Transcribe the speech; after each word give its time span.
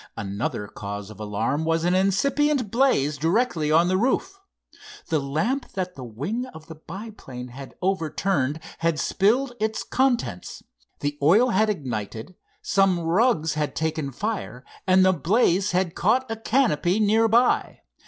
Another 0.17 0.67
cause 0.67 1.11
of 1.11 1.19
alarm 1.19 1.63
was 1.63 1.83
an 1.83 1.93
incipient 1.93 2.71
blaze 2.71 3.19
directly 3.19 3.71
on 3.71 3.87
the 3.87 3.97
roof. 3.99 4.39
The 5.09 5.19
lamp 5.19 5.73
that 5.73 5.93
the 5.93 6.03
wing 6.03 6.47
of 6.55 6.65
the 6.65 6.73
biplane 6.73 7.49
had 7.49 7.75
overturned 7.83 8.59
had 8.79 8.97
spilled 8.97 9.53
its 9.59 9.83
contents. 9.83 10.63
The 11.01 11.19
oil 11.21 11.51
had 11.51 11.69
ignited, 11.69 12.33
some 12.63 12.99
rugs 12.99 13.53
had 13.53 13.75
taken 13.75 14.11
fire, 14.11 14.65
and 14.87 15.05
the 15.05 15.13
blaze 15.13 15.69
had 15.69 15.93
caught 15.93 16.31
a 16.31 16.35
canopy 16.35 16.99
near 16.99 17.27
by. 17.27 17.81